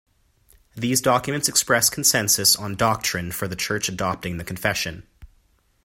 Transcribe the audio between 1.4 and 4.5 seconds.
express consensus on doctrine for the church adopting the